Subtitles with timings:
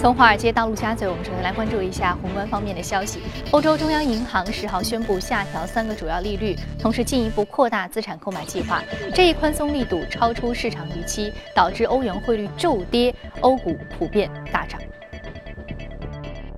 [0.00, 3.18] 从华尔街到陆家嘴，我们首先来关注一下宏观方面的消息。
[3.50, 8.80] 欧洲中央银行十号宣布下调三个主要利率，同时进一步扩大资产购买计划。
[9.12, 14.80] 这一宽松力度超出市场预期，导致欧元汇率骤跌，欧股普遍大涨。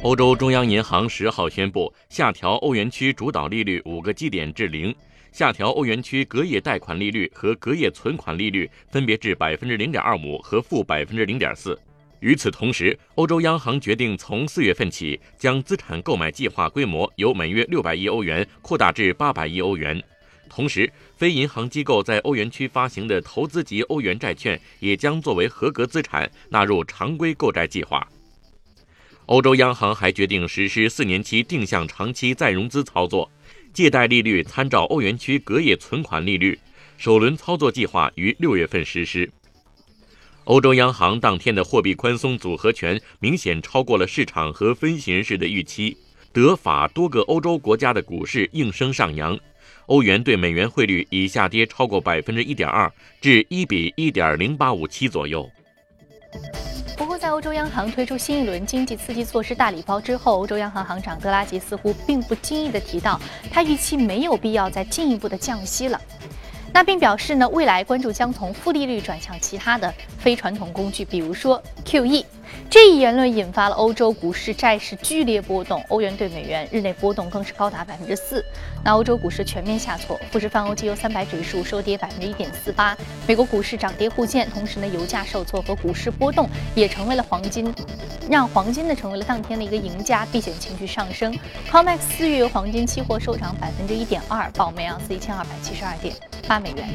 [0.03, 4.95] 欧洲中央银行十号宣布下调欧元区主导利率五个基点至零，
[5.33, 11.79] 下调欧元区隔夜贷款利率和隔夜存款利率分别至百分之零点二五和负百分之零点四。
[12.21, 20.03] 与此同时，欧洲央行决定从四月份起，将资产购买计划规模由每月六百亿欧元扩大至八百亿欧元。
[20.49, 28.07] 同时，非银行机构在欧元区发行的投资级欧元债券也将作为合格资产纳入常规购债计划。
[29.27, 33.31] 欧洲央行还决定实施四年期定向长期再融资操作，
[33.73, 36.59] 借贷利率参照欧元区隔夜存款利率，
[36.99, 39.31] 首轮操作计划于六月份实施。
[40.45, 45.97] 欧洲央行当天的货币宽松组合拳明显超过了市场和分析人士的预期，
[46.33, 49.39] 德法多个欧洲国家的股市应声上扬，
[49.87, 55.49] 欧元对美元汇率已下跌超过百分之一点二，至一比一点零八五七左右。
[56.97, 66.01] 不过，在欧洲央行推出新一轮经济刺激措施大礼包之后，欧洲央行行长德拉吉似乎并不经意地提到，他预期没有必要再进一步的降息了。
[66.73, 72.25] 那并表示呢，未来关注将从负利率转向其他的非传统工具，比如说 QE。
[72.69, 78.45] 这一言论引发了欧洲股市、债市剧烈波动，欧元对美元日内波动更是高达百分之四。
[78.85, 82.97] 那欧洲股市全面下挫，富时泛欧绩优三百指数收跌百分之一点四八。
[83.27, 87.75] 美国股市涨跌互现，同时呢，油价受挫和股市波动也成为了黄金，
[88.31, 91.37] 让黄金呢成为了当天的一个赢家，避险情绪上升。
[91.71, 96.15] COMEX 四月黄金期货收涨百分之一点二，报每盎司一千二百七十二点
[96.47, 96.89] 八美元。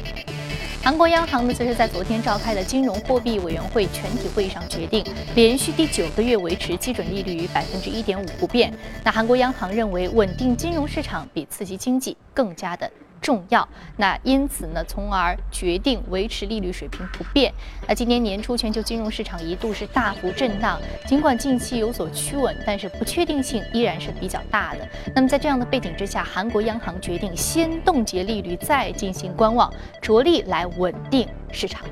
[0.86, 8.72] 韩国央行呢，则是在昨天召开的金融货币委员会全体会议上决定，连续第九个月维持基准利率于百分之一点五不变。
[9.02, 12.88] 那韩国央行认为，稳定金融市场比刺激经济更加的。
[13.20, 13.66] 重要，
[13.96, 17.52] 那因此呢，从而决定维持利率水平不变。
[17.88, 24.88] 那今年年初，全球金融市场一度是大幅震荡，尽管近期有所趋稳，但是不确定性依然是比较大的。
[25.14, 31.84] 那么在这样的背景之下，韩国央行决定先冻结利率，再进行观望，着力来稳定市场。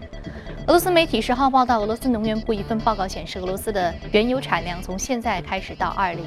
[0.66, 6.24] 俄罗斯媒体十号报道，俄罗斯能源部一份报告显示，俄罗斯的原油产量从现在开始到二零。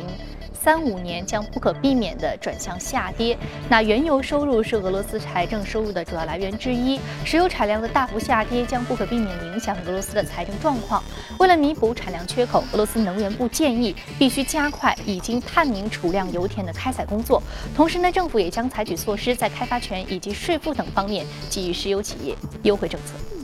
[0.61, 3.37] 三五年将不可避免地转向下跌。
[3.69, 11.03] 那原油收入是俄罗斯财政收入的主要来源之一，石油产量的大幅下跌将不可避免影响俄罗斯的财政状况。
[11.39, 17.41] 为了弥补产量缺口，俄罗斯能源部建议必须加快已经探明储量油田的开采工作。
[17.75, 23.36] 同时呢，政府也将采取措施，在开发权以及税负等方面给予石油企业优惠政策。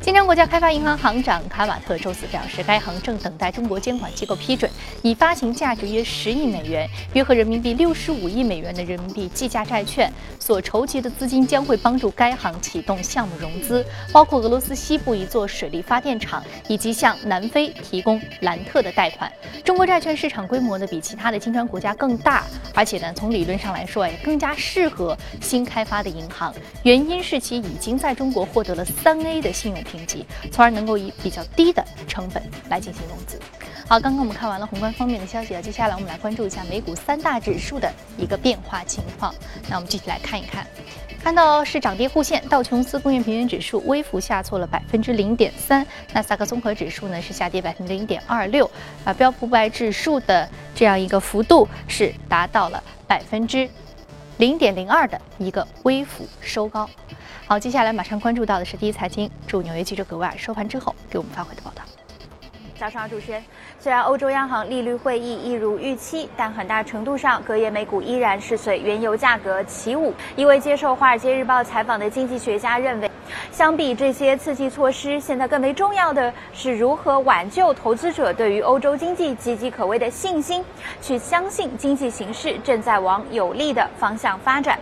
[0.00, 4.70] 金砖国家开发银行行长卡瓦特周四表示，该行正等待中国监管机构批准，
[5.02, 10.10] 以发行价值约十亿美元、约合人民币六十五亿美元的人民币计价债券。
[10.38, 19.30] 所筹集的资金将会帮助该行启动项目融资，包括俄罗斯西部一座水力发电厂，以及向南非提供兰特的贷款。
[19.62, 26.54] 中国债券市场规模呢比其他的金砖国家更大，而且呢从理论上来说也更加适合新开发的银行，
[26.84, 33.40] 原因是其已经在中国获得了三 A 的信用评级，从而能够以比较低的成本来进行融资。
[33.88, 39.34] 好，刚刚我们看完了宏观方面的消息啊，接下来我们来关注一下美股三大指数的一个变化情况。
[39.68, 40.66] 那我们继续来看一看，
[41.24, 48.70] 看到是涨跌互现，道琼斯工业平均指数微幅下挫了百分之零点三，纳斯达克综合指数呢是下跌百分之零点二六，
[49.04, 53.66] 啊，标普五百指数的这样一个幅度是达到了百分之
[54.36, 56.86] 零点零二的一个微幅收高。
[57.48, 61.82] 好，接下来马上关注到的是第一财经驻纽约记者格外收盘之后给我们发回的报道。
[62.78, 63.42] 早上好，主持人。
[63.80, 70.12] 虽然欧洲央行利率会议一如预期，但很大程度上，隔夜美股依然是随原油价格起舞。
[70.36, 73.10] 一位接受《华尔街日报》采访的经济学家认为，
[73.50, 80.62] 相比这些刺激措施，现在更为重要的是如何挽救投资者对于欧洲经济岌岌可危的信心，
[81.00, 84.78] 去相信经济形势正在往有利的方向发展。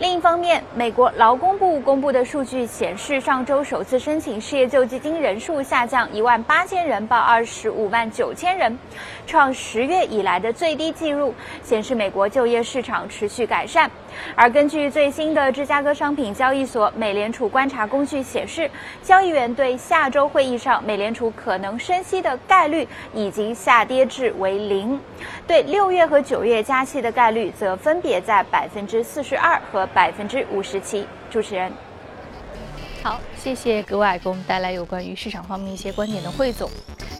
[0.00, 8.76] 另一方面，美国劳工部公布的数据显示，上周首次申请失业救济金人数下降一万八千人，报二十五万九千人，
[9.26, 13.90] 创十月以来的最低纪录，显示美国就业市场持续改善。
[14.36, 18.70] 而根据最新的芝加哥商品交易所美联储观察工具显示，
[19.02, 25.00] 交易员对下周会议上美联储可能升息的概率已经下跌至为零，
[25.46, 29.88] 对六月和九月加息的概率则分别在百分之四十二和。
[29.94, 31.06] 百分之五十七。
[31.30, 31.72] 主持人，
[33.00, 36.68] 好，谢谢格外给我们带来有关于市场方面一些观点的汇总。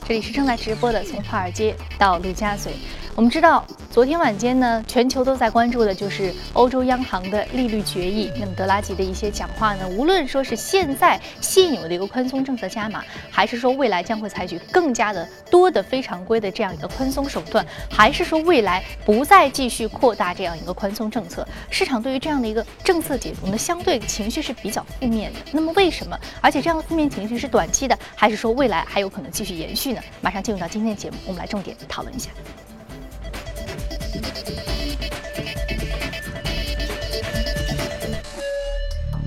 [0.06, 2.74] 这里是正在直播的，从华尔街到陆家嘴。
[3.16, 8.28] 我们知道，昨天晚间呢，全球都在关注的就是欧洲央行的利率决议。
[8.40, 25.38] 那么德拉吉的一些讲话呢，无论说是现在现有的一个宽松政策加码，还是说未来将会采取更加的多的非常规的这样一个宽松手段，还是说未来不再继续扩大这样一个宽松政策，市场对于这样的一个政策解读呢，相对情绪是比较负面的。
[25.52, 26.18] 那么为什么？
[26.40, 30.00] 而且这样的负面情绪是短期的，还是说未来还有可能继续延续呢？
[30.20, 32.30] 马上进入到今天的节目，我们来重点讨论一下。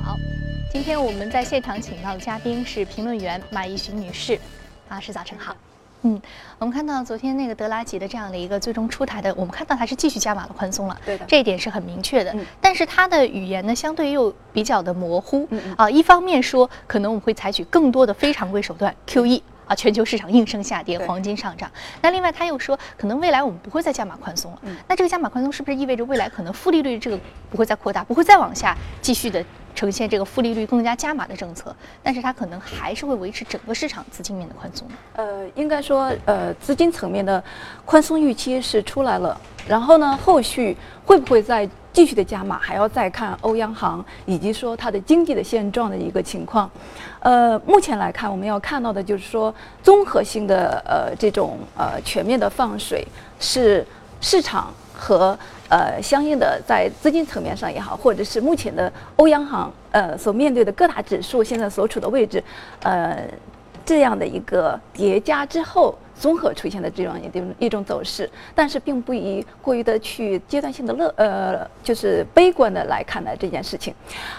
[0.04, 0.16] 好，
[0.72, 4.40] 今天我们在现场请到的嘉宾是评论员马一寻女士，
[4.88, 5.56] 啊，是早晨好。
[6.04, 6.22] 嗯，
[6.58, 12.34] 我们看到昨天那个德拉吉的这样的一个最终出台的，我们看到他是继续加码了宽松了，对的，这一点是很明确的。
[12.62, 15.46] 但是他的语言呢，相对又比较的模糊。
[15.76, 19.42] 啊，一方面说可能我们会采取更多的非常规手段，QE。
[19.68, 21.70] 啊，全球市场应声下跌，黄金上涨。
[22.02, 24.62] 那另外他又说，可能未来我们不会再加码宽松了。
[24.88, 27.20] 那这个加码宽松是不是意味着未来可能负利率这个
[27.52, 29.44] 不会再扩大，不会再往下继续的
[29.76, 31.76] 呈现这个负利率更加加码的政策？
[32.02, 34.88] 但是它可能还是会维持整个市场资金面的宽松。
[35.14, 37.44] 呃，应该说，呃，资金层面的
[37.86, 39.40] 宽松预期是出来了。
[39.68, 46.70] 然后呢，后续会不会再继续的加码，还要再看欧央行以及说它的经济的现状的一个情况。
[47.22, 49.52] 呃，目前来看，我们要看到的就是说，
[49.82, 53.04] 综合性的呃这种呃全面的放水，
[53.40, 53.84] 是
[54.22, 55.36] 市场和
[55.70, 62.44] 呃相应的在资金层面上也好，或者是目前的欧央行呃所面对的各大指数现在所处的位置，
[62.84, 63.24] 呃
[63.84, 65.98] 这样的一个叠加之后。
[66.20, 73.94] 综合出现的这样一种一种走势，但是并不宜过于的去阶段性的乐呃，就是悲观的来看待这件事情，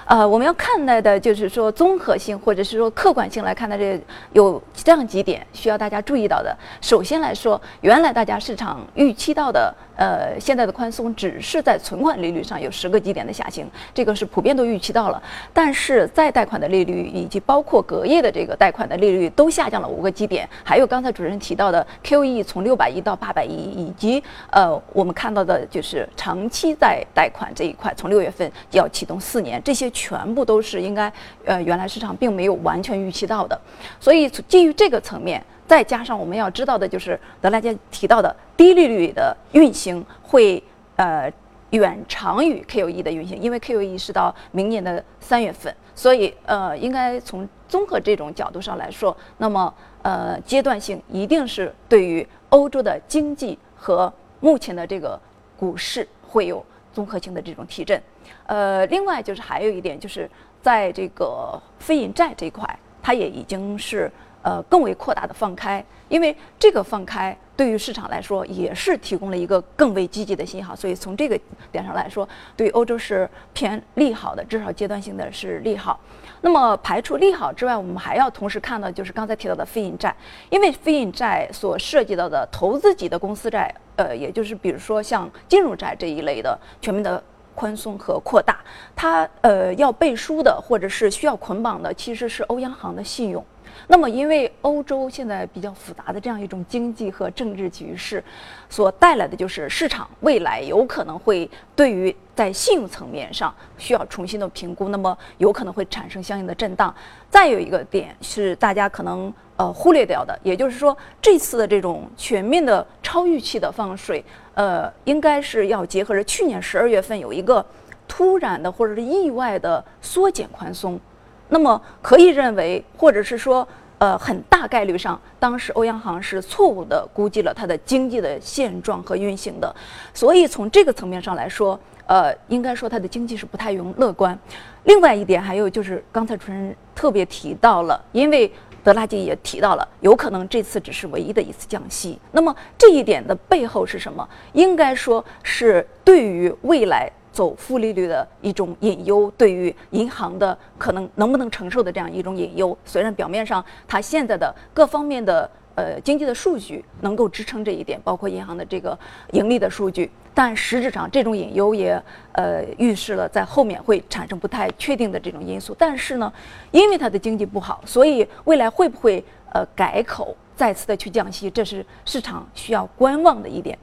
[0.07, 4.01] 呃，我们要看待的就是说综合性或者是说客观性来看待这
[4.33, 6.57] 有这样几点需要大家注意到的。
[6.81, 15.23] 首先来说，原来大家市场预期到的呃现在的宽松只是在存款利率上有十个基点的下行，这个是普遍都预期到了，
[15.53, 21.68] 但是在贷款的利率以及包括隔夜的这个贷款的利率都下降了五个基点，还有刚才主持人提到。
[21.71, 31.13] 的 QE 从六百亿到八百亿，以及呃，我们看到的就是长期在贷款这一块，从六月份要启动四年，这些全部都是应该
[31.45, 33.61] 呃原来市场并没有完全预期到的。
[34.01, 40.63] 所以基于这个层面，再加上我们要知道的就是德拉杰提到的低利率的运行会
[40.97, 41.31] 呃
[41.71, 49.75] 远长于 QE 的运行，因为 QE 是到明年的三月份，所以呃应该从综合这种角度上来说，那么。
[50.03, 54.11] 呃，阶段性一定是对于欧洲的经济和
[54.41, 55.21] 目前的这个
[55.57, 58.01] 股市会有综合性的这种提振。
[58.47, 60.31] 呃，另外就是还有一点，就是
[60.63, 62.65] 在这个非银债这一块，
[63.03, 64.11] 它也已经是
[64.43, 71.39] 呃更为扩大的放开，因为这个放开对于市场来说也是提供了一个更为积极的信号，所以从这个
[71.71, 75.99] 点上来说，对欧洲是偏利好的，至少阶段性的是利好。
[76.41, 80.15] 那么排除利好之外，我们还要同时看到，就是刚才提到的非银债，
[80.51, 87.21] 因为非银债所涉及到的投资级的公司债，呃，也就是比如说像金融债这一类的全面的
[87.57, 88.61] 宽松和扩大，
[88.95, 93.45] 它呃要背书的或者是需要捆绑的，其实是欧央行的信用。
[93.87, 98.23] 那么，因为欧洲现在比较复杂的这样一种经济和政治局势，
[98.69, 106.95] 所带来的就是市场未来有可能会对于在信用层面上需要重新的评估，那么有可能会产生相应的震荡。
[107.31, 117.65] 再有一个点是大家可能呃忽略掉的，也就是说这次的这种全面的超预期的放水，呃，应该是要结合着去年十二月份有一个
[118.07, 120.99] 突然的或者是意外的缩减宽松。
[121.49, 123.67] 那么可以认为，或者是说，
[123.99, 129.75] 呃，很大概率上，当时欧央行是错误的估计了它的经济的现状和运行的，
[130.13, 134.39] 所以从这个层面上来说，呃，应该说它的经济是不太容乐观。
[134.85, 138.51] 另外一点，还有就是刚才主持人特别提到了，因为
[138.85, 142.19] 德拉吉也提到了，有可能这次只是唯一的一次降息。
[142.33, 144.27] 那么这一点的背后是什么？
[144.53, 147.11] 应该说是对于未来。
[147.39, 152.77] 走负利率的一种隐忧，对于银行的可能能不能承受的这样一种隐忧。
[152.85, 158.99] 虽然表面上它现在的各方面的呃经济的数据能够支撑这一点，包括银行的这个
[159.31, 162.03] 盈利的数据，但实质上这种隐忧也
[162.33, 165.73] 呃预示了在后面会产生不太确定的这种因素。
[165.79, 166.33] 但是呢，
[166.73, 173.79] 因为它的经济不好，所以未来会不会呃改口再次的去降息，这是市场需要观望的一点。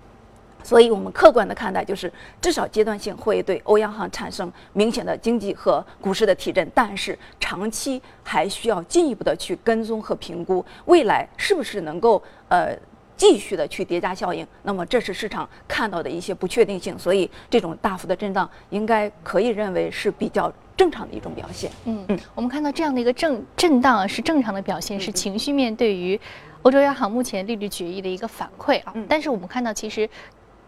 [0.65, 12.19] 所以我们客观的看待，就是至少阶段性会对欧央行产生明显的经济和股市的提振，但是长期还需要进一步的去跟踪和评估未来是不是能够
[12.49, 12.75] 呃
[13.15, 14.45] 继续的去叠加效应。
[14.63, 21.69] 那么这是市场看到的一些不确定性，所以这种大幅的震荡应该可以认为是比较正常的一种表现。
[21.85, 26.19] 嗯嗯，我们看到这样的一个震震荡啊，是正常的表现，是情绪面对于
[26.63, 28.93] 欧洲央行目前利率决议的一个反馈啊。
[29.07, 30.09] 但是我们看到其实。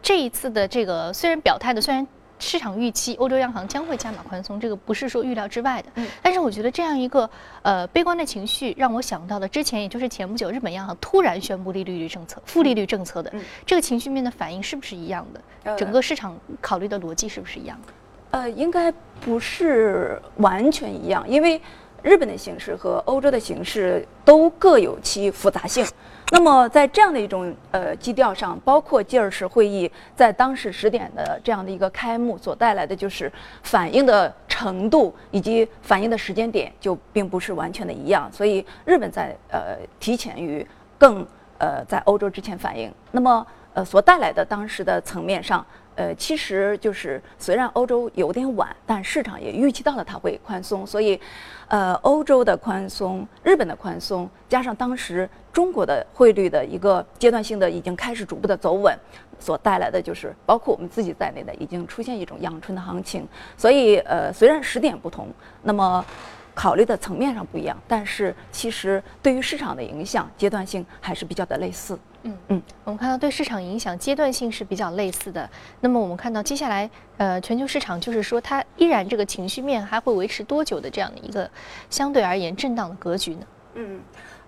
[0.08, 2.08] 这一次的这个虽然表态的，虽然
[2.40, 5.90] 市场预期欧洲央行将会加码宽松，这个不是说预料之外的。
[5.96, 6.08] 嗯。
[6.22, 7.30] 但是我觉得这样一个
[7.62, 13.34] 呃悲观的情绪，让我想到了之前，也就是前不久日本央行突然宣布利率政策、负利率政策的
[13.66, 15.76] 这个情绪面的反应是不是一样的？
[15.76, 17.94] 整个市场考虑的逻辑是不是一样的？
[18.32, 21.62] 呃，应该不是完全一样，因为
[22.04, 25.86] 日本的形势和欧洲的形势都各有其复杂性。
[26.32, 33.32] 那么，在这样的一种呃基调上，包括吉尔市会议在当时十点的这样的一个开幕所带来的，就是
[33.64, 38.30] 反应的程度以及反应的时间点就并不是完全的一样。
[38.32, 41.26] 所以，日本在呃提前于更
[41.60, 45.66] 呃在欧洲之前反应，那么呃所带来的当时的层面上。
[45.98, 51.20] 呃，其实就是虽然欧洲有点晚，但市场也预期到了它会宽松，所以，
[51.68, 58.96] 呃，欧洲的宽松、日本的宽松，加上当时中国的汇率的一个阶段性的已经开始逐步的走稳，
[59.40, 63.28] 所带来的就是包括我们自己在内的已经出现一种阳春的行情。
[63.58, 65.28] 所以，呃，虽然时点不同，
[65.64, 66.06] 那么
[66.54, 71.98] 考虑的层面上不一样，但是其实对于市场的影响阶段性还是比较的类似。
[72.24, 75.50] 嗯嗯，我们看到对市场影响阶段性是比较类似的。
[75.82, 81.50] 那么我们看到接下来，呃，全球市场就是说它依然这个情绪面还会维持多久的这样的一个
[81.90, 83.48] 相对而言震荡的格局呢？
[83.76, 84.02] 嗯，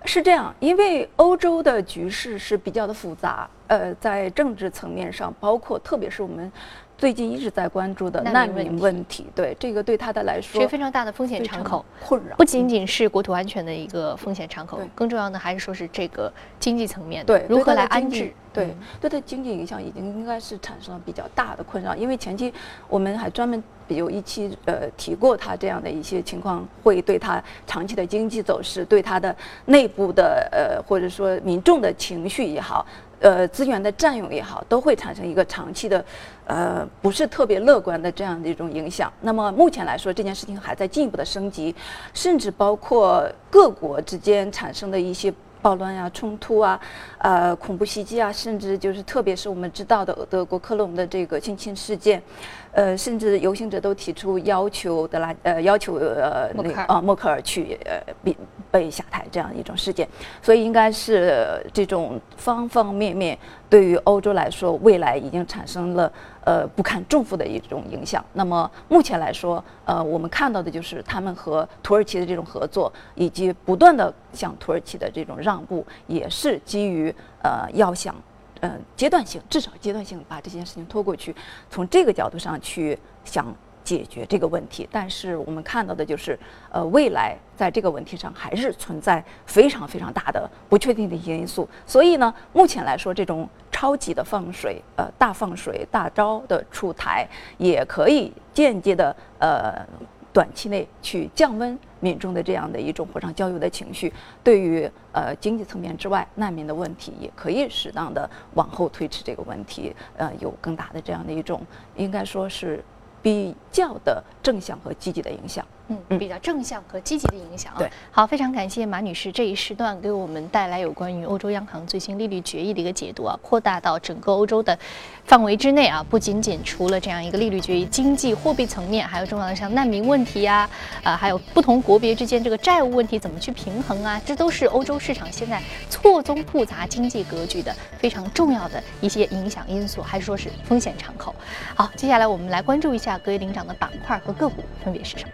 [0.06, 6.52] 是这样，因为欧洲的局势是比较的复杂，呃，在政治层面上，包括特别是我们。
[7.00, 12.36] 最近一直在关注的难民问题，对这个对他的来说是非常大的风险敞口，困扰。
[12.36, 16.30] 不仅仅是国土安全的一个风险敞口，更重要的还是说是这个
[16.60, 22.54] 经济层面，对如何来安置，对对他经济影响已经应该是产生了比较大的困扰，因为前期
[22.90, 32.86] 我们还专门有一期呃提过他这样的一些情况，会对他长期的经济走势，对他的内部的呃或者说民众的情绪也好。
[33.20, 36.04] 呃，资源的占用也好，都会产生一个长期的，
[36.46, 39.12] 呃，不是特别乐观的这样的一种影响。
[39.22, 41.76] 那么目前来说，这件事情还在进一步的升级，
[42.14, 46.80] 甚至包括各国之间产生的一些暴乱啊、冲突啊、
[47.18, 52.24] 呃，恐怖袭击啊，甚至就是特别是我们知道的德国科隆的这个性侵事件。
[52.72, 58.36] 呃，甚至游行者都提出要求德拉呃要求呃那个啊默克尔去呃被
[58.72, 60.08] 被下台这样一种事件，
[60.42, 63.38] 所以应该是这种方方面面
[63.70, 66.12] 对于欧洲来说，未来已经产生了
[66.46, 68.24] 呃不堪重负的一种影响。
[68.34, 78.16] 那么目前来说，呃我们看到的就是他们和土耳其的这种合作，以及不断的向土耳其的这种让步，也是基于呃要想。
[78.62, 81.36] 嗯，阶段性，至少阶段性把这件事情拖过去，
[81.70, 84.88] 从这个角度上去想解决这个问题。
[84.92, 86.38] 但是我们看到的就是，
[86.72, 91.68] 呃，未来在这个问题上还是存在非常非常大的不确定的一些因素。
[91.86, 99.86] 所以呢，目前来说，这种超级的放水，呃，大放水、大招的出台，也可以间接的，呃。
[100.32, 104.12] 短期内去降温民众的这样的一种火上浇油的情绪，
[104.44, 111.62] 对于呃经济层面之外，难民的问题也可以适当的往后推迟这个问题，呃，有更大的这样的一种，
[111.96, 112.84] 应该说是
[113.22, 115.66] 比较的正向和积极的影响。
[115.90, 117.74] 嗯，比较正向和积极的影响。
[117.78, 124.78] 对，好，非常感谢马女士这一时段给我们带来有关于欧洲央行最新利率决议的一个解读啊，扩大到整个欧洲的
[125.26, 130.70] 范围之内啊，不仅仅除了这样一个利率决议，经济货币层面，还有重要的像难民问题呀，
[131.04, 141.34] 啊，还有不同国别之间这个债务问题怎么去平衡啊，这都是欧洲市场现在错综复杂经济格局的非常重要的一些影响因素，还是说是风险敞口。
[141.74, 145.32] 好，接下来我们来关注一下隔夜领涨的板块和个股分别是什么。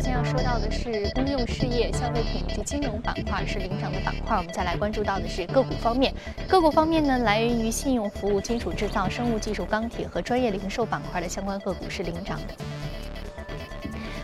[0.00, 4.38] 先要说到的是公用事业、消费品以及金融板块是领涨的板块。
[4.38, 6.14] 我们再来关注到的是个股方面，
[6.48, 12.54] 个股方面呢，来源于信用服务、金属制造、生物技术、钢铁和专业零售板块的相关个股是领涨的。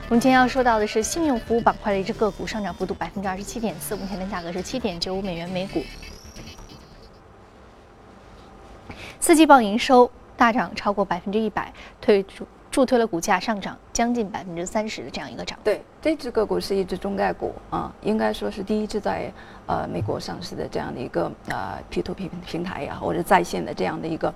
[0.09, 5.83] 我们今天要说到的是信用服务板块的一只个股，上涨幅度百分之二十七点四，目前的价格是七点九五美元每股。
[9.21, 15.59] 四季报营收大涨超过百分之一百，推出助推了股价上涨将近百分之三十的这样一个涨。
[15.65, 19.33] 对，这只个股是一只中概股啊，应该说是第一只在
[19.65, 24.31] 呃美国上市的这样的一个呃 P to P 平台呀，或者在线的这样的一个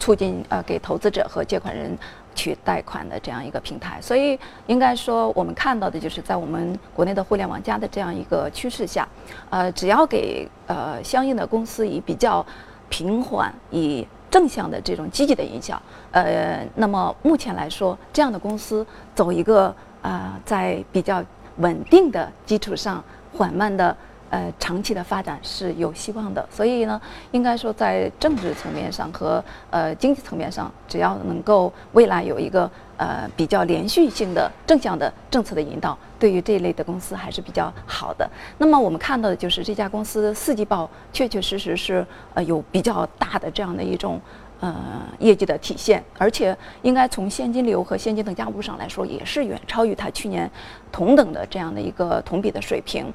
[0.00, 1.96] 促进呃给投资者和借款人
[2.34, 4.00] 去贷款的这样一个平台。
[4.00, 9.08] 所以应该说我们看到的就是在我们国内的互联网加的这样一个趋势下，
[9.48, 12.44] 呃，只要给呃相应的公司以比较
[12.88, 15.80] 平缓以正向的这种积极的影响，
[16.10, 21.22] 呃，那么目前来说，这样的公司走一个啊，在比较
[21.58, 23.02] 稳定的基础上，
[23.32, 23.96] 缓慢的
[24.30, 26.46] 呃长期的发展是有希望的。
[26.50, 27.00] 所以呢，
[27.32, 38.28] 应该说在政治层面上和呃经济层面上，只要能够未来有一个呃比较连续性的正向的政策的引导，对于这一类的公司还是比较好的。
[38.58, 44.20] 那么我们看到的就是这家公司四季报确确实实是呃有比较大的这样的一种。
[44.58, 44.74] 呃，
[45.18, 50.50] 业绩的体现，而且应该从现金流和现金等价物上来说，也是远超于它去年
[50.90, 53.12] 同等的这样的一个同比的水平。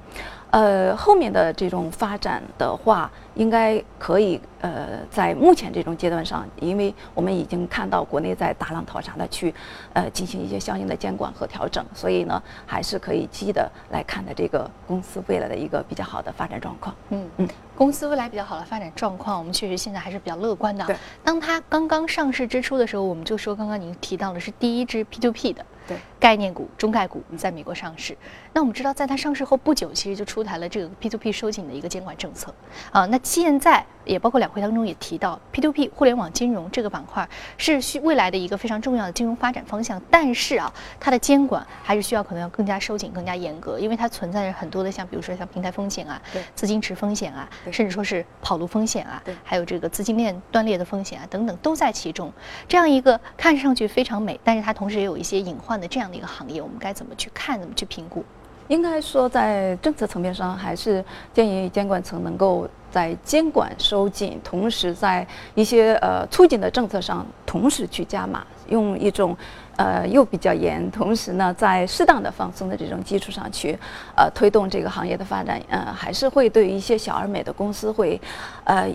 [0.51, 9.53] 呃，后面的这种发展的话，应该可以呃，在目前这种阶段上，因为我们已经看到国内在大浪淘沙的去
[9.93, 16.93] 呃进行一些相应的监管和调整，所以呢，还是可以积极的来看待这个公司未来的一个比较好的发展状况。
[17.11, 20.85] 嗯嗯，公司未来比较好的发展状况，我们确实现在还是比较乐观的。
[20.85, 25.65] 对，当它刚刚上市之初的时候，我们就说，刚刚您提到的是第一支 P to P 的。
[25.87, 28.15] 对概念股、中概股在美国上市。
[28.53, 32.53] 那我们知道，在它上市后不久，其实就出台了这个 P2P 收紧的一个监管政策
[32.91, 33.07] 啊。
[33.07, 39.99] 那现在也包括两会当中也提到，P2P 互联网金融这个板块是需未来的一个非常重要的金融发展方向。
[40.11, 46.21] 但是啊，它的监管还是需要可能要更加收紧、更加严格，因为它存在着很多的像比如说像平台风险啊、
[46.53, 52.31] 资金池风险啊，甚至说是跑路风险啊，还有这个资金链断裂的风险啊等等都在其中。
[52.67, 58.23] 这样一个看上去非常美，但是它同时也有一些隐患的这样的一个行业，我们该怎么去看，怎么去评估？
[58.67, 61.03] 应该说，在政策层面上，还是
[61.33, 69.35] 建议监管层能够在监管收紧，同时在一些呃促进的政策上同时去加码，用一种
[69.75, 73.77] 呃又比较严，同时呢在适当的放松的这种基础上去
[74.15, 78.19] 呃推动这个行业的发展，呃还是会对于一些小而美的公司会
[78.63, 78.89] 呃。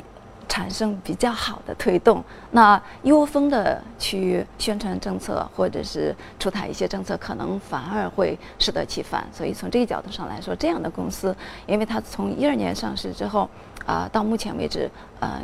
[0.49, 9.27] 产生比较好的推动，那一窝蜂的去宣传政策，或者是出台一些政策，可能反而会适得其反。
[9.33, 11.35] 所以从这个角度上来说，这样的公司，
[11.67, 13.49] 因为它从一二年上市之后，
[13.85, 15.43] 啊，到目前为止，呃，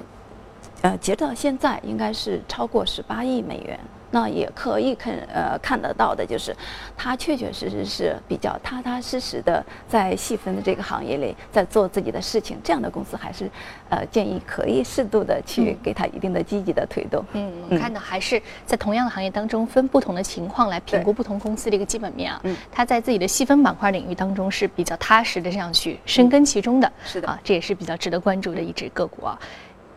[0.82, 3.78] 呃，截至到现在，应该是超过十八亿美元。
[4.12, 6.54] 那也可以看呃看得到的，就是
[6.96, 12.56] 他确确实实是比较踏踏实实的在细分的这个行业里在做自己的事情。
[12.62, 13.50] 这样的公司还是
[13.88, 17.24] 呃建议可以适度的去给他一定的积极的推动。
[17.32, 22.38] 嗯，我看到还是在同样的行业当中分不同的情况来评估不同公司的一个基本面啊。
[22.44, 26.92] 嗯，他在自己的细分板块领域当中是比较踏实的这样去深耕其中的。
[27.04, 29.38] 是的啊，这也是比较值得关注的一只个股啊。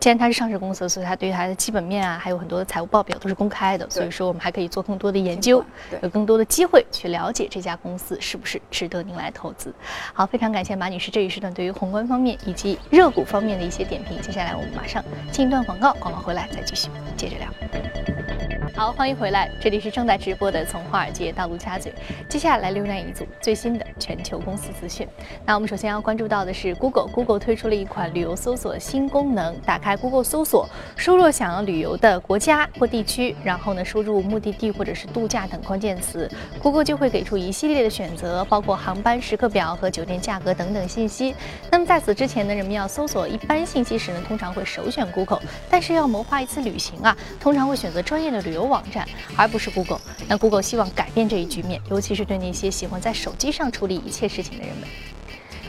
[0.06, 5.64] 既然它是上市公司，所以它对它的基本面啊，还有很多的财务报表都是公开的，所以说我们还可以做更多的研究，
[6.00, 9.74] 有更多的机会去了解这家公司是不是值得您来投资。
[10.14, 14.22] 好，非常感谢马女士这一时段对于宏观方面以及热股方面的一些点评。
[14.22, 18.45] 接下来我们马上进一段广告，广告回来再继续接着聊。
[18.76, 21.90] 好，欢迎回来，这里是正在直播的《从华尔街到陆家嘴》。
[22.28, 25.08] 接下来浏览一组最新的全球公司资讯。
[25.46, 29.58] 那我们首先要关注到的是 Google，Google 推出了一款旅游搜索新功能。
[29.62, 41.34] 打开 Google 搜索，输入想要旅游的国家或地区，然后呢输入目的地或者是度假等关键词，Google 就会给出一系列的选择，包括航班时刻表和酒店价格等等信息。
[41.70, 48.65] 那么在此之前呢，人们要搜索一般信息时呢，通常会首选 Google，但是要谋划一次旅行啊，通常会选择专业的旅游。
[48.66, 50.00] 网站，而不是 Google。
[50.28, 54.88] 那 Google 希望改变这一局面，尤其是对那些喜欢在手机上处理一切事情的人们。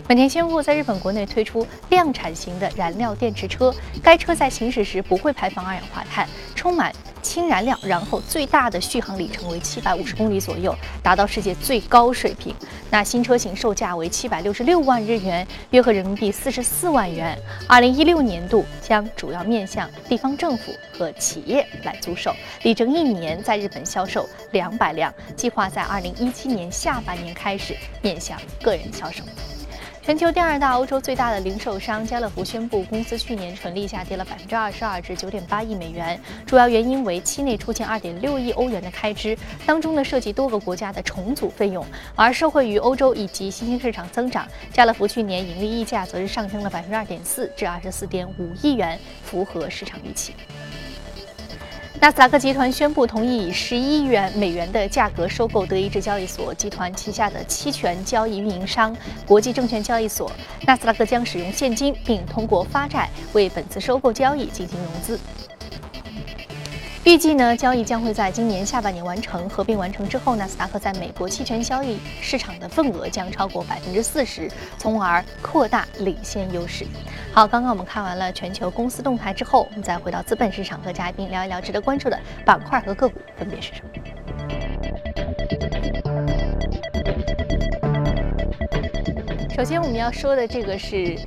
[0.07, 12.55] 本田宣布在日本国内推出量产型的燃料电池车，该车在行驶时不会排放二氧化碳，充满氢燃料，然后最大的续航里程为七百五十公里左右，达到世界最高水平。
[12.89, 17.37] 那新车型售价为七百六十六万日元，约合人民币四十四万元。
[17.67, 29.23] 二零一六年度将主要面向地方政府和企业来租售，里程一年在日本销售两百辆，计划在二零一七年下半年开始面向个人销售。
[30.07, 36.17] 全球第二大、欧洲最大的零售商家乐福宣布，公司去年纯利下跌了百分之二十二，至九点八亿美元。
[36.45, 41.85] 主要原因为期内出现二点六亿欧元的开支，当中呢涉及多个国家的重组费用。
[42.15, 50.31] 而受惠于欧洲以及新兴市场增长，家乐福去年盈利溢价则是上升了百分之二点四，至二十四点五亿元，符合市场预期。
[51.99, 60.31] 纳斯达克集团宣布同意以十一元美元的价格收购德意志交易所集团旗下的期权交易运营商国际证券交易所。
[60.61, 65.19] 纳斯达克将使用现金，并通过发债为本次收购交易进行融资。
[67.07, 69.47] 预计呢，交易将会在今年下半年完成。
[69.47, 76.85] 合并完成之后，纳斯达克在美国期权交易市场的份额将超过百分之四十，从而扩大领先优势。
[77.31, 83.89] 好，刚刚我们看完了全球公司动态之后，我们再回到资本市场和嘉宾聊一聊值得关注的板块和个股分别是什么。
[89.55, 91.17] 首先我们要说的这个是。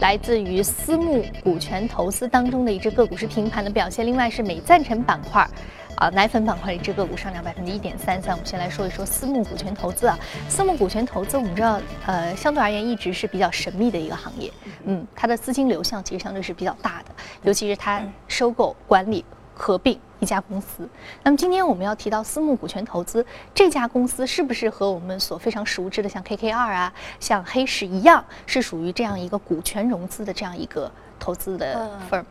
[0.00, 5.48] 来自于私募股权投资当中的一只个股是平盘的表现，另外是美赞臣板块，
[5.96, 8.32] 啊奶粉板块一只个股上涨百分之一点三三。
[8.32, 10.18] 我们先来说一说私募股权投资啊，
[10.50, 14.52] 私募股权投资我们知道，呃，相对而言一直是比较神秘的一个行业，
[14.84, 17.06] 嗯，它的资金流向其实相对是比较大的，
[17.42, 19.24] 尤其是它收购管理。
[19.56, 20.88] 合并一家公司，
[21.22, 32.24] 那么今天我们要提到私募股权投资这家公司，是不是和我们所非常熟知的像 KKR 啊、像黑石一样，是属于这样一个股权融资的这样一个投资的 firm？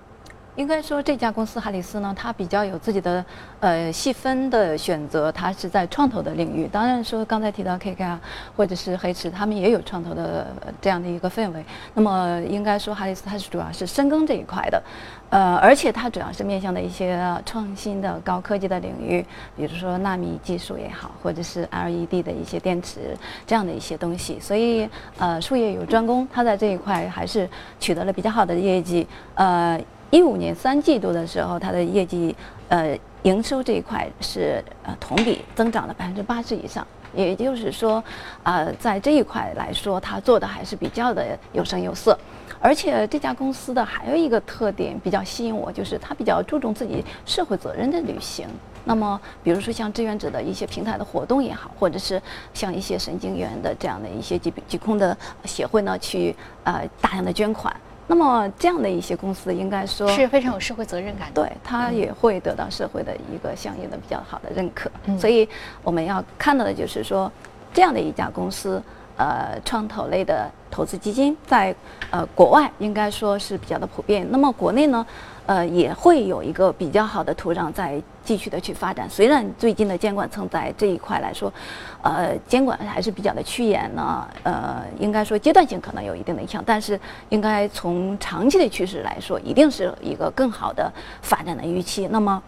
[0.56, 3.24] 应该说，这家公司哈里斯呢，它比较有自己的
[3.60, 6.65] 呃细分的选择，它是在创投的领域。
[6.72, 8.18] 当然说，刚才提到 KKR
[8.56, 10.48] 或者是黑池，他们也有创投的
[10.80, 11.63] 这样的一个氛围。
[11.94, 14.82] 那么，应该说哈里斯它是主要是深耕这一块的，
[15.30, 19.26] 呃，而且它主要是面向的一些创新的高科技的领域，
[19.58, 23.13] 比如说纳米技术也好，或者是 LED 的一些电池
[23.46, 24.39] 这样的一些东西。
[24.39, 29.78] 所以，呃，术业有专攻，它在这一块还是取得了比较好的业绩，呃。
[30.15, 32.34] 一五年三季度的时候，它的业绩，
[32.69, 38.01] 呃，营收这一块是呃同比增长了百分之八十以上，也就是说，
[38.41, 42.17] 啊，在这一块来说，它做的还是比较的有声有色。
[42.62, 48.47] 而且这家公司的还有一个特点比较吸引我，就是它比较注重自己社会责任的履行。
[48.86, 52.21] 那么，比如说像志愿者的一些平台的活动也好，或者是
[52.54, 57.75] 像一些神经元的这样的一些疾疾控的协会呢，去呃大量的捐款。
[58.08, 64.91] 那么这样的一些公司，应该说是非常有社会责任感的，对，它也会得到社会的一个相应的比较好的认可。
[65.18, 65.48] 所以
[65.84, 67.32] 我们要看到的就是说，
[67.74, 68.82] 这样的一家公司，
[69.17, 71.73] 呃，创投类的投资基金在
[72.10, 74.25] 呃国外应该说是比较的普遍。
[74.30, 75.06] 那么国内呢？
[75.47, 79.08] 呃，也会有一个比较好的土壤在继续的去发展。
[79.08, 81.54] 虽然最近的监管层在这一块来说，
[82.01, 84.28] 呃，监管还是比较的趋严呢。
[84.41, 86.99] 呃，应该说阶段性可能有一定的影响，但是
[87.30, 92.08] 应该从长期的趋势来说，一定是一个更好的发展的预期。
[92.12, 92.41] 那么，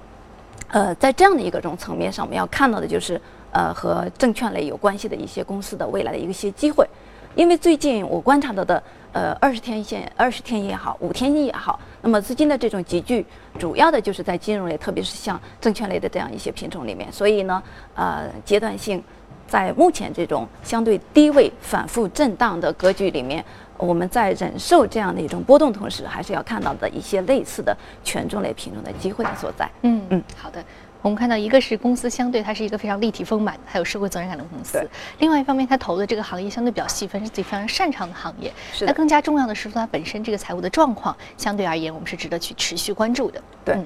[0.69, 3.21] 呃，在这样的一个种层面上，我们要看到的就是
[3.57, 6.87] 呃和证券类有关系的一些公司的未来的一些机会。
[7.35, 8.81] 因为最近我观察到的，
[9.13, 13.23] 呃，二十天线、二十天也好，五天也好，那么资金的这种集聚，
[13.59, 17.11] 主要的就是在金融类，特别是像证券类的这样一些品种里面。
[17.11, 17.61] 所以呢，
[17.93, 19.03] 呃，阶段性，
[19.47, 23.45] 在目前这种相对低位反复震荡的格局里面，
[23.77, 29.69] 我们在忍受这样的一种波动同时，还是要看到的一些类似的权重类品种的机会的所在。
[29.83, 30.63] 嗯嗯，好的。
[31.01, 34.79] 我们看到，一个是公司相对它是一个非常立体丰满、还有社会责任感的公司；
[35.19, 38.51] 另外一方面，它投的这个行业相对比较细分，是自己非常擅长的行业。
[38.81, 43.41] 那更加重要的是说，它本身这个财务的状况，相对而言，我们是值得去持续关注的。
[43.63, 43.77] 对，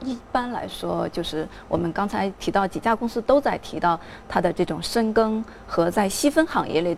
[0.00, 6.96] 一般来说，就是我们刚才提到几家公司都在提到它的这种深耕和在细分行业类。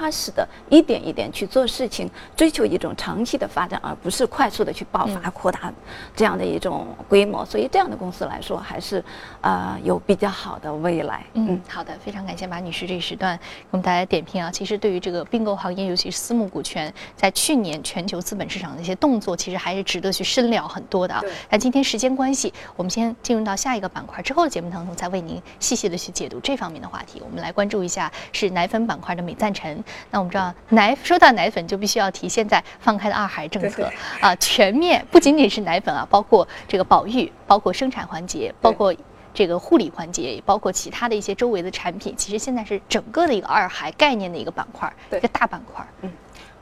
[0.00, 5.70] 踏实的一点一点去做事情，追求一种长期的发展，而不是快速的去爆发扩大
[6.16, 7.44] 这样的一种规模。
[7.44, 9.04] 所以这样的公司来说，还是
[9.42, 11.22] 呃有比较好的未来。
[11.34, 14.50] 嗯，好的，非常感谢马女士这一时段给我们带来点评啊。
[14.50, 21.20] 其实对于这个并购行业，尤其是私募股权，在去年全球资本市场的一些动作，其实还是值得去深聊很多的啊。
[21.50, 27.20] 那今天时间关系，我们先进入到下一个板块，之后的节目当中再为您细细的去解读这方面的话题。
[27.22, 29.84] 我们来关注一下是奶粉板块的美赞臣。
[30.10, 38.94] 那我们知道奶说到奶粉就必须要提现在放开的二孩政策啊，全面不仅仅是奶粉啊，包括这个保育，包括生产环节，包括
[39.32, 46.10] 这个护理环节，也包括其他的一些周围的产品，其实现在是整个的一个二孩概念的一个板块，一个大板块，嗯。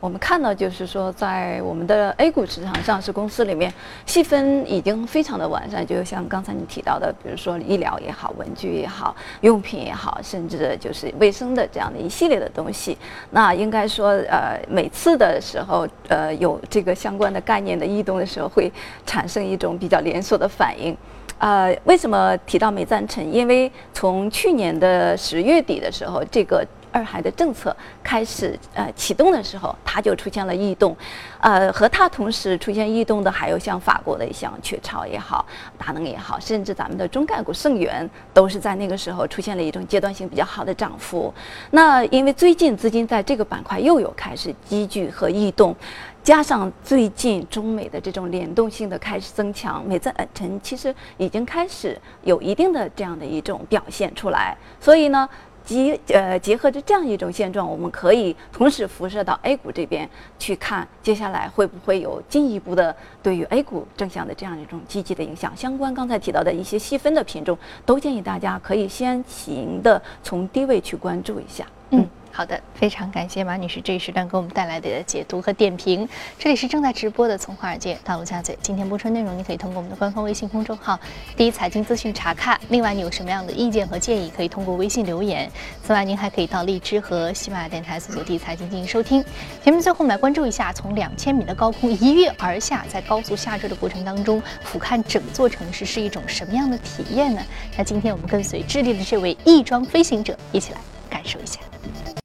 [0.00, 3.72] 我们看到，就是说，在我们的 A 股市场上市公司里面，
[4.06, 5.84] 细分已经非常的完善。
[5.84, 12.96] 就像刚才你提到的，比如说医疗也好，文具也好，用品也好，甚至就是卫生的这样的一系列的东西。
[13.30, 18.70] 那应该说，呃，每次的时候，呃，有这个相关的概念的异动的时候，会
[19.04, 20.96] 产生一种比较连锁的反应。
[21.38, 23.32] 呃，为什么提到美赞臣？
[23.32, 30.96] 因为从去年的十月底的时候，这个二孩的政策开始呃启动的时候，它就出现了异动，
[31.40, 35.44] 呃，和它同时出现异动的还有像法国的像雀巢也好，
[35.76, 41.32] 达能也好，甚至咱们的中概股盛元都是在那个时候出现了一种阶段性比较好的涨幅。
[41.70, 45.74] 那因为最近资金在这个板块又有开始积聚和异动。
[46.20, 55.26] 加上最近中美的这种联动性的开始增强，美资呃成其实已经开始有一定的这样的一种表现出来，所以呢，
[55.68, 65.54] 结呃结合着这样一种现状，我们可以同时辐射到 A 股这边去看，接下来会不会有进一步的对于 A 股正向的这样一种积极的影响？
[65.54, 71.66] 相关刚才提到的一些细分的品种，都建议大家可以先行的从低位去关注一下。
[71.90, 72.08] 嗯。
[72.30, 76.08] 好的，非常感谢马女士这一时段给我们带来的解读和点评。
[76.38, 80.96] 这里是正在直播的《从华尔街到陆家嘴》，今天播出内容你可以通过我们的官方微信公众号
[81.36, 82.56] “第一财经资讯”查看。
[82.68, 85.50] 另外，你有什么样的意见和建议，可以通过微信留言。
[85.82, 89.24] 此外，您还可以到荔枝和喜马拉雅电台搜索“第一财经”进行收听。
[89.64, 97.42] 节目最后，我们来关注一下，从两千米的高空一跃而下，在高速下坠的过程当中，俯瞰整座城市是一种什么样的体验呢？
[97.76, 100.78] 那今天我们跟随智利的这位翼装飞行者一起来
[101.10, 101.58] 感受一下。